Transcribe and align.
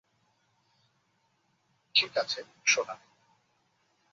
ঠিক 1.95 2.11
আছে, 2.17 2.39
সোনা। 2.65 2.95